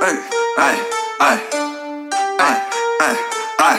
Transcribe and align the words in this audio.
Hey, 0.00 0.16
hey, 0.56 0.76
hey, 1.20 1.36
hey, 2.40 2.56
hey, 3.00 3.14
hey, 3.58 3.76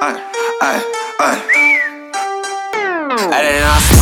hey, 0.00 0.16
hey, 0.60 0.80
hey. 1.20 1.38
I 3.30 3.42
didn't 3.42 3.96
know. 3.96 4.01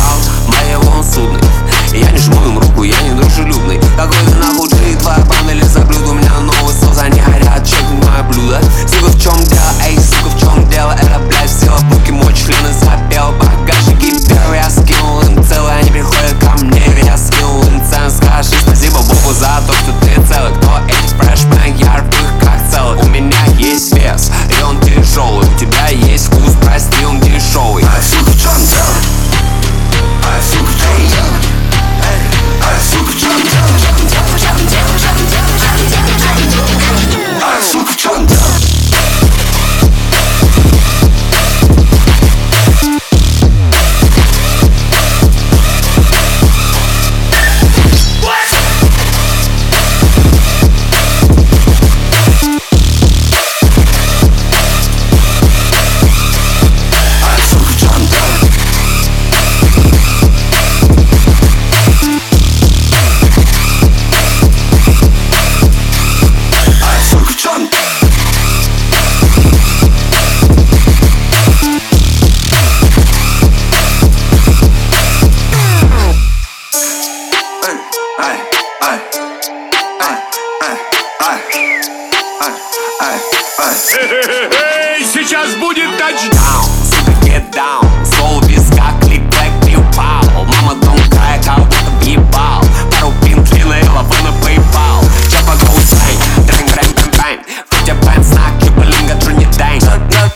Эй, 84.01 85.05
сейчас 85.05 85.53
будет 85.55 85.89
тачдаун! 85.97 86.41
down, 86.41 86.65
сука, 86.89 87.11
get 87.23 87.51
down. 87.51 87.85
Сол 88.17 88.41
виска, 88.47 88.93
клик, 89.01 89.21
блэк, 89.21 89.65
пипал 89.65 90.23
Мама 90.33 90.75
дом 90.81 90.97
края, 91.11 91.41
кого-то 91.43 91.75
въебал. 91.99 92.63
Пару 92.91 93.13
пин, 93.23 93.43
длинная 93.43 93.83
лава 93.91 94.15
на 94.23 94.29
PayPal 94.43 95.05
Чапа 95.31 95.53
гоусайн, 95.65 96.19
трэнг, 96.47 96.71
брэм, 96.71 96.85
бэм, 96.95 97.11
бэм 97.11 97.39
Футя 97.69 97.93
бэм, 97.93 98.23
знак, 98.23 98.53
чупалинга, 98.63 99.13
джуни 99.19 99.45
дэнг 99.57 99.83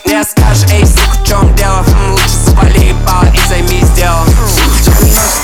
Не 0.04 0.24
скажешь, 0.24 0.70
эй, 0.70 0.86
сука, 0.86 1.16
в 1.18 1.26
чем 1.26 1.54
дело? 1.56 1.84
Хм, 1.84 2.12
лучше 2.12 2.28
свали 2.28 2.88
ебало 2.88 3.26
и 3.34 3.48
займись 3.48 3.90
делом. 3.90 4.26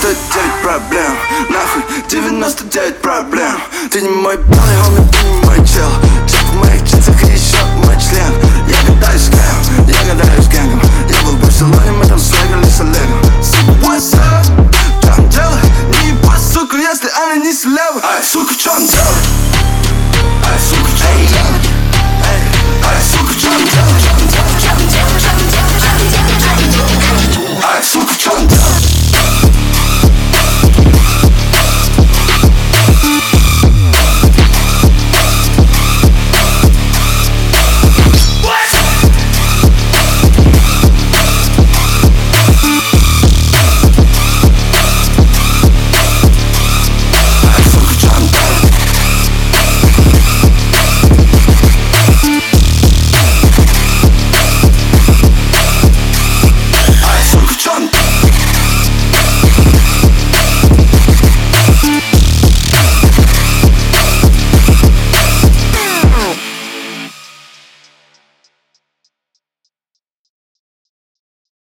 99 0.02 0.62
проблем, 0.62 1.16
нахуй 1.50 1.82
99 2.08 3.02
проблем. 3.02 3.60
Ты 3.90 4.00
не 4.02 4.08
мой 4.08 4.36
белый, 4.36 4.78
он 4.86 5.08
ты 5.08 5.24
не 5.24 5.46
мой 5.46 5.56
чел. 5.66 5.90
Чек 6.28 6.42
в 6.42 6.56
моих 6.56 6.82
джинсах 6.84 7.22
и 7.24 7.36